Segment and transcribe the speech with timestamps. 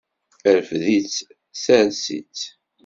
[0.57, 1.17] Rfed-itt,
[1.63, 2.39] sers-itt.